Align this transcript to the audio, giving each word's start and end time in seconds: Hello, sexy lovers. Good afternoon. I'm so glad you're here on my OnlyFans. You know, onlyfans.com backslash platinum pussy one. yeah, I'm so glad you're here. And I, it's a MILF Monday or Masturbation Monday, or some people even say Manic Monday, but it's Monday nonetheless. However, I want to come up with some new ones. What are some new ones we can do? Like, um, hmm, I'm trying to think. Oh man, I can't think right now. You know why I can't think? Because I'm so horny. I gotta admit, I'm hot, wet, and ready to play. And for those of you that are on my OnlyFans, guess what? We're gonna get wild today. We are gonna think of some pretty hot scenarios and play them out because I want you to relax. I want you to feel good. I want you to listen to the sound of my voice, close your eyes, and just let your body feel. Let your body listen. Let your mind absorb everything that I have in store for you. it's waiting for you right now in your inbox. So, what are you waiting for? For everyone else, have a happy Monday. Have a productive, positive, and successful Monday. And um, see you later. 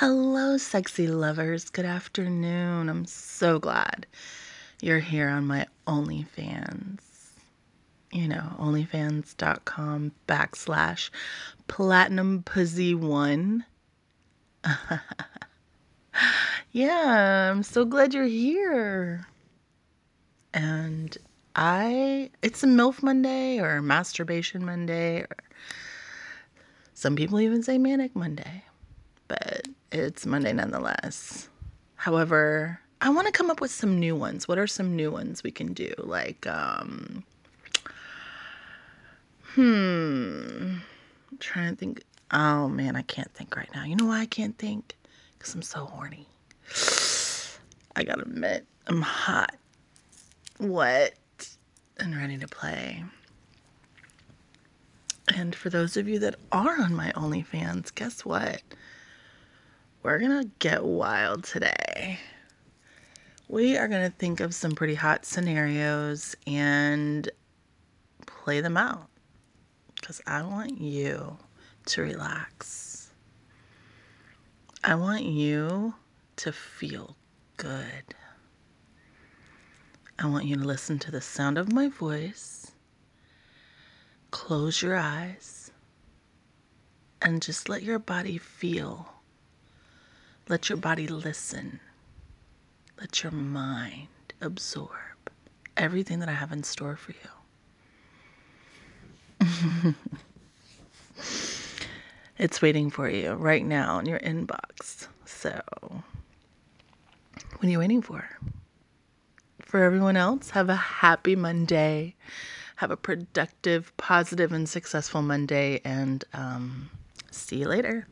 Hello, 0.00 0.56
sexy 0.56 1.08
lovers. 1.08 1.70
Good 1.70 1.84
afternoon. 1.84 2.88
I'm 2.88 3.04
so 3.04 3.58
glad 3.58 4.06
you're 4.80 5.00
here 5.00 5.28
on 5.28 5.48
my 5.48 5.66
OnlyFans. 5.88 7.00
You 8.12 8.28
know, 8.28 8.52
onlyfans.com 8.60 10.12
backslash 10.28 11.10
platinum 11.66 12.44
pussy 12.44 12.94
one. 12.94 13.64
yeah, 16.70 17.50
I'm 17.50 17.64
so 17.64 17.84
glad 17.84 18.14
you're 18.14 18.22
here. 18.22 19.26
And 20.54 21.18
I, 21.56 22.30
it's 22.40 22.62
a 22.62 22.68
MILF 22.68 23.02
Monday 23.02 23.58
or 23.58 23.82
Masturbation 23.82 24.64
Monday, 24.64 25.22
or 25.22 25.36
some 26.94 27.16
people 27.16 27.40
even 27.40 27.64
say 27.64 27.78
Manic 27.78 28.14
Monday, 28.14 28.62
but 29.26 29.66
it's 29.92 30.26
Monday 30.26 30.52
nonetheless. 30.52 31.48
However, 31.96 32.80
I 33.00 33.10
want 33.10 33.26
to 33.26 33.32
come 33.32 33.50
up 33.50 33.60
with 33.60 33.70
some 33.70 33.98
new 33.98 34.14
ones. 34.14 34.48
What 34.48 34.58
are 34.58 34.66
some 34.66 34.96
new 34.96 35.10
ones 35.10 35.42
we 35.42 35.50
can 35.50 35.72
do? 35.72 35.92
Like, 35.98 36.46
um, 36.46 37.24
hmm, 39.54 40.76
I'm 41.30 41.38
trying 41.38 41.70
to 41.70 41.76
think. 41.76 42.02
Oh 42.30 42.68
man, 42.68 42.96
I 42.96 43.02
can't 43.02 43.32
think 43.32 43.56
right 43.56 43.68
now. 43.74 43.84
You 43.84 43.96
know 43.96 44.06
why 44.06 44.20
I 44.20 44.26
can't 44.26 44.58
think? 44.58 44.94
Because 45.38 45.54
I'm 45.54 45.62
so 45.62 45.86
horny. 45.86 46.26
I 47.96 48.04
gotta 48.04 48.22
admit, 48.22 48.66
I'm 48.86 49.00
hot, 49.00 49.56
wet, 50.60 51.16
and 51.96 52.14
ready 52.14 52.36
to 52.38 52.46
play. 52.46 53.02
And 55.34 55.54
for 55.54 55.70
those 55.70 55.96
of 55.96 56.08
you 56.08 56.18
that 56.20 56.36
are 56.52 56.80
on 56.80 56.94
my 56.94 57.12
OnlyFans, 57.12 57.94
guess 57.94 58.24
what? 58.24 58.62
We're 60.08 60.20
gonna 60.20 60.46
get 60.58 60.82
wild 60.82 61.44
today. 61.44 62.18
We 63.46 63.76
are 63.76 63.88
gonna 63.88 64.08
think 64.08 64.40
of 64.40 64.54
some 64.54 64.72
pretty 64.72 64.94
hot 64.94 65.26
scenarios 65.26 66.34
and 66.46 67.30
play 68.24 68.62
them 68.62 68.78
out 68.78 69.10
because 69.96 70.22
I 70.26 70.40
want 70.44 70.80
you 70.80 71.36
to 71.84 72.00
relax. 72.00 73.12
I 74.82 74.94
want 74.94 75.24
you 75.24 75.92
to 76.36 76.52
feel 76.52 77.14
good. 77.58 78.14
I 80.18 80.26
want 80.26 80.46
you 80.46 80.56
to 80.56 80.64
listen 80.64 80.98
to 81.00 81.10
the 81.10 81.20
sound 81.20 81.58
of 81.58 81.70
my 81.70 81.88
voice, 81.88 82.72
close 84.30 84.80
your 84.80 84.96
eyes, 84.96 85.70
and 87.20 87.42
just 87.42 87.68
let 87.68 87.82
your 87.82 87.98
body 87.98 88.38
feel. 88.38 89.12
Let 90.48 90.70
your 90.70 90.78
body 90.78 91.06
listen. 91.06 91.78
Let 92.98 93.22
your 93.22 93.32
mind 93.32 94.08
absorb 94.40 94.90
everything 95.76 96.20
that 96.20 96.28
I 96.30 96.32
have 96.32 96.52
in 96.52 96.62
store 96.62 96.96
for 96.96 97.12
you. 97.12 97.18
it's 102.38 102.62
waiting 102.62 102.88
for 102.88 103.10
you 103.10 103.34
right 103.34 103.64
now 103.64 103.98
in 103.98 104.06
your 104.06 104.20
inbox. 104.20 105.08
So, 105.26 105.60
what 105.70 106.02
are 107.62 107.68
you 107.68 107.78
waiting 107.78 108.00
for? 108.00 108.26
For 109.60 109.82
everyone 109.84 110.16
else, 110.16 110.48
have 110.50 110.70
a 110.70 110.76
happy 110.76 111.36
Monday. 111.36 112.14
Have 112.76 112.90
a 112.90 112.96
productive, 112.96 113.94
positive, 113.98 114.52
and 114.52 114.66
successful 114.66 115.20
Monday. 115.20 115.82
And 115.84 116.24
um, 116.32 116.88
see 117.30 117.56
you 117.56 117.68
later. 117.68 118.08